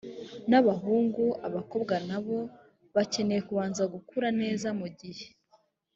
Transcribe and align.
n 0.49 0.51
abahungu 0.61 1.23
abakobwa 1.47 1.95
na 2.09 2.19
bo 2.25 2.37
bakeneye 2.95 3.41
kubanza 3.47 3.83
gukura 3.93 4.27
neza 4.41 4.67
mu 4.79 4.87
gihe 4.99 5.25